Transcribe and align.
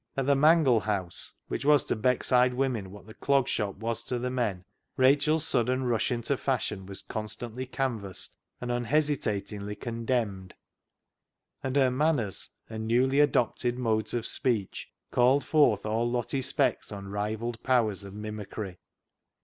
At 0.17 0.25
the 0.25 0.35
mangle 0.35 0.79
house, 0.79 1.35
which 1.47 1.63
was 1.63 1.85
to 1.85 1.95
Beckside 1.95 2.55
women 2.55 2.89
what 2.89 3.05
the 3.05 3.13
Clog 3.13 3.47
Shop 3.47 3.75
was 3.75 4.03
to 4.05 4.17
the 4.17 4.31
men, 4.31 4.65
Rachel's 4.97 5.45
sudden 5.47 5.83
rush 5.83 6.11
into 6.11 6.37
fashion 6.37 6.87
was 6.87 7.03
constantly 7.03 7.67
canvassed 7.67 8.35
and 8.59 8.71
unhesitatingly 8.71 9.75
condemned, 9.75 10.55
and 11.61 11.75
her" 11.75 11.91
manners" 11.91 12.49
and 12.67 12.87
newly 12.87 13.19
adopted 13.19 13.77
modes 13.77 14.15
of 14.15 14.25
speech 14.25 14.89
called 15.11 15.45
forth 15.45 15.85
all 15.85 16.09
Lottie 16.09 16.41
Speck's 16.41 16.91
unrivalled 16.91 17.61
powers 17.61 18.03
of 18.03 18.15
mimicry. 18.15 18.79